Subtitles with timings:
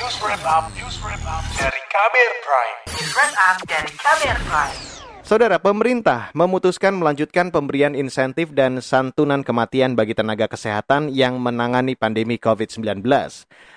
[0.00, 2.76] News Wrap Up, News Wrap Up dari Kabir Prime.
[2.88, 4.76] News Wrap Up dari Kabir Prime.
[5.20, 12.40] Saudara, pemerintah memutuskan melanjutkan pemberian insentif dan santunan kematian bagi tenaga kesehatan yang menangani pandemi
[12.40, 13.04] COVID-19.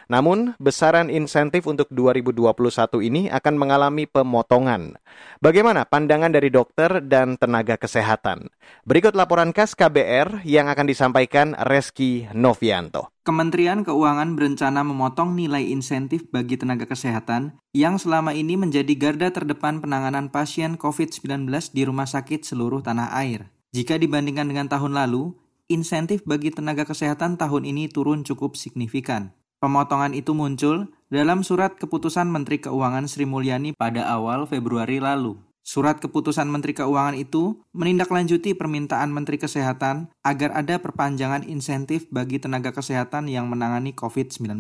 [0.07, 4.95] Namun, besaran insentif untuk 2021 ini akan mengalami pemotongan.
[5.43, 8.47] Bagaimana pandangan dari dokter dan tenaga kesehatan?
[8.87, 13.12] Berikut laporan khas KBR yang akan disampaikan Reski Novianto.
[13.23, 19.79] Kementerian Keuangan berencana memotong nilai insentif bagi tenaga kesehatan yang selama ini menjadi garda terdepan
[19.79, 23.47] penanganan pasien COVID-19 di rumah sakit seluruh tanah air.
[23.71, 25.39] Jika dibandingkan dengan tahun lalu,
[25.71, 29.31] insentif bagi tenaga kesehatan tahun ini turun cukup signifikan.
[29.63, 35.39] Pemotongan itu muncul dalam surat keputusan Menteri Keuangan Sri Mulyani pada awal Februari lalu.
[35.63, 42.75] Surat keputusan Menteri Keuangan itu menindaklanjuti permintaan Menteri Kesehatan agar ada perpanjangan insentif bagi tenaga
[42.75, 44.59] kesehatan yang menangani COVID-19.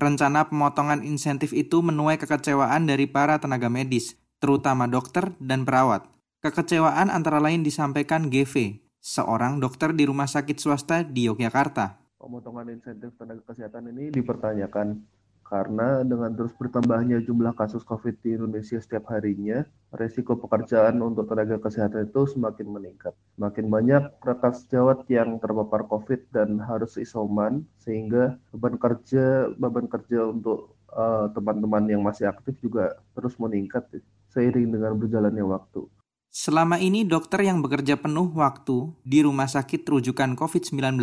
[0.00, 6.08] Rencana pemotongan insentif itu menuai kekecewaan dari para tenaga medis, terutama dokter dan perawat.
[6.40, 12.00] Kekecewaan antara lain disampaikan GV, seorang dokter di rumah sakit swasta di Yogyakarta.
[12.16, 15.04] Pemotongan insentif tenaga kesehatan ini dipertanyakan
[15.50, 21.58] karena dengan terus bertambahnya jumlah kasus COVID di Indonesia setiap harinya, resiko pekerjaan untuk tenaga
[21.58, 23.18] kesehatan itu semakin meningkat.
[23.34, 30.30] Semakin banyak rekan sejawat yang terpapar COVID dan harus isoman, sehingga beban kerja beban kerja
[30.30, 33.90] untuk eh, teman-teman yang masih aktif juga terus meningkat
[34.30, 35.82] seiring dengan berjalannya waktu.
[36.30, 41.02] Selama ini dokter yang bekerja penuh waktu di rumah sakit rujukan COVID-19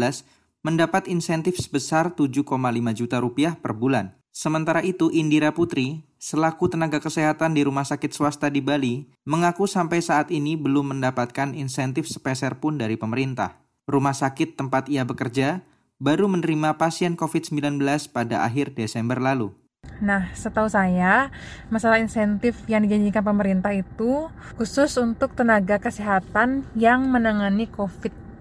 [0.65, 2.47] mendapat insentif sebesar 7,5
[2.91, 4.16] juta rupiah per bulan.
[4.37, 9.97] Sementara itu, Indira Putri, selaku tenaga kesehatan di rumah sakit swasta di Bali, mengaku sampai
[9.97, 13.57] saat ini belum mendapatkan insentif sepeser pun dari pemerintah.
[13.89, 15.65] Rumah sakit tempat ia bekerja
[15.97, 17.81] baru menerima pasien COVID-19
[18.13, 19.57] pada akhir Desember lalu.
[20.05, 21.33] Nah, setahu saya,
[21.73, 27.65] masalah insentif yang dijanjikan pemerintah itu khusus untuk tenaga kesehatan yang menangani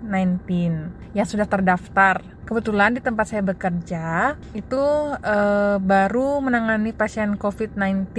[0.02, 0.44] COVID-19
[1.16, 2.20] yang sudah terdaftar.
[2.46, 4.78] Kebetulan di tempat saya bekerja itu
[5.18, 8.14] uh, baru menangani pasien COVID-19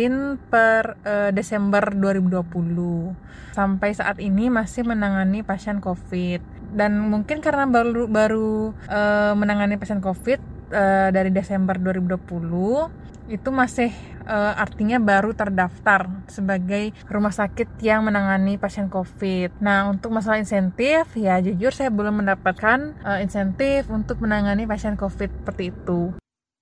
[0.51, 3.15] per uh, Desember 2020.
[3.55, 6.43] Sampai saat ini masih menangani pasien COVID
[6.75, 13.91] dan mungkin karena baru baru uh, menangani pasien COVID uh, dari Desember 2020 itu masih
[14.23, 19.59] uh, artinya baru terdaftar sebagai rumah sakit yang menangani pasien COVID.
[19.59, 25.43] Nah, untuk masalah insentif, ya jujur saya belum mendapatkan uh, insentif untuk menangani pasien COVID
[25.43, 26.15] seperti itu.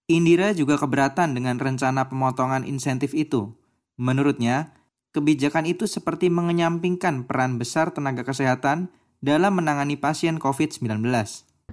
[0.06, 3.58] Indira juga keberatan dengan rencana pemotongan insentif itu.
[3.98, 4.74] Menurutnya,
[5.14, 11.02] kebijakan itu seperti mengenyampingkan peran besar tenaga kesehatan dalam menangani pasien COVID-19.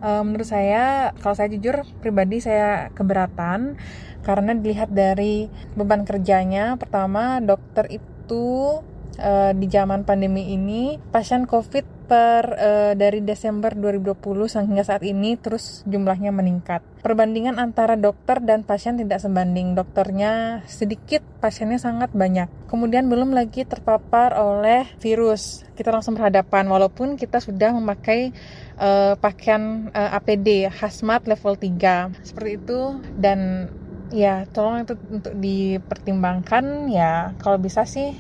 [0.03, 3.79] Uh, menurut saya, kalau saya jujur pribadi saya keberatan
[4.27, 5.47] karena dilihat dari
[5.79, 6.75] beban kerjanya.
[6.75, 8.83] Pertama dokter itu
[9.23, 15.41] uh, di zaman pandemi ini pasien COVID per uh, dari Desember 2020 hingga saat ini
[15.41, 16.85] terus jumlahnya meningkat.
[17.01, 19.73] Perbandingan antara dokter dan pasien tidak sebanding.
[19.73, 22.53] Dokternya sedikit, pasiennya sangat banyak.
[22.69, 25.65] Kemudian belum lagi terpapar oleh virus.
[25.73, 28.37] Kita langsung berhadapan walaupun kita sudah memakai
[28.77, 33.73] uh, pakaian uh, APD hazmat level 3 seperti itu dan
[34.13, 38.13] ya tolong itu untuk dipertimbangkan ya kalau bisa sih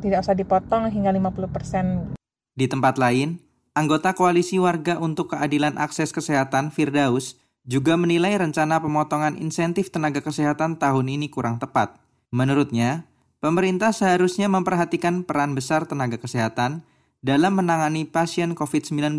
[0.00, 2.23] tidak usah dipotong hingga 50%.
[2.54, 3.42] Di tempat lain,
[3.74, 10.78] anggota Koalisi Warga untuk Keadilan Akses Kesehatan Firdaus juga menilai rencana pemotongan insentif tenaga kesehatan
[10.78, 11.98] tahun ini kurang tepat.
[12.30, 13.10] Menurutnya,
[13.42, 16.86] pemerintah seharusnya memperhatikan peran besar tenaga kesehatan
[17.24, 19.18] dalam menangani pasien COVID-19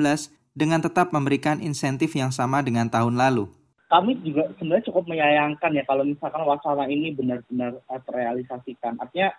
[0.56, 3.52] dengan tetap memberikan insentif yang sama dengan tahun lalu
[3.85, 8.97] kami juga sebenarnya cukup menyayangkan ya kalau misalkan wacana ini benar-benar uh, terrealisasikan.
[8.97, 9.29] Artinya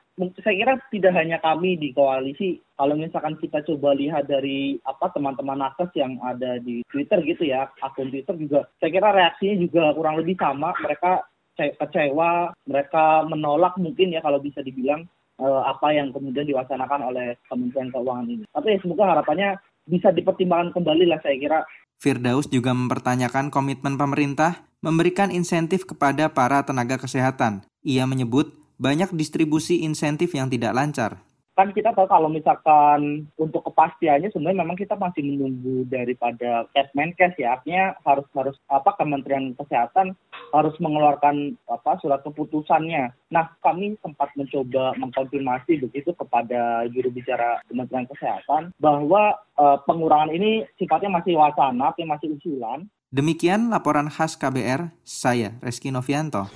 [0.40, 5.58] saya kira tidak hanya kami di koalisi, kalau misalkan kita coba lihat dari apa teman-teman
[5.58, 10.22] nakes yang ada di Twitter gitu ya, akun Twitter juga, saya kira reaksinya juga kurang
[10.22, 10.70] lebih sama.
[10.78, 11.26] Mereka
[11.56, 15.08] kecewa, mereka menolak mungkin ya kalau bisa dibilang
[15.40, 18.44] uh, apa yang kemudian diwacanakan oleh Kementerian Keuangan ini.
[18.52, 19.56] Tapi ya semoga harapannya
[19.86, 21.58] bisa dipertimbangkan kembali lah saya kira
[21.96, 27.64] Firdaus juga mempertanyakan komitmen pemerintah memberikan insentif kepada para tenaga kesehatan.
[27.82, 31.24] Ia menyebut banyak distribusi insentif yang tidak lancar
[31.56, 37.56] kan kita tahu kalau misalkan untuk kepastiannya sebenarnya memang kita masih menunggu daripada Kesmenkes ya
[37.56, 40.12] artinya harus harus apa Kementerian Kesehatan
[40.52, 43.08] harus mengeluarkan apa surat keputusannya.
[43.32, 50.68] Nah kami sempat mencoba mengkonfirmasi begitu kepada juru bicara Kementerian Kesehatan bahwa uh, pengurangan ini
[50.76, 52.84] sifatnya masih wacana, masih usulan
[53.16, 56.52] Demikian laporan khas KBR, saya Reski Novianto.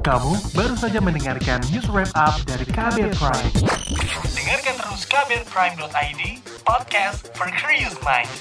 [0.00, 3.52] Kamu baru saja mendengarkan news wrap up dari KBR Prime.
[4.32, 6.22] Dengarkan terus kbrprime.id,
[6.64, 8.32] podcast for curious mind.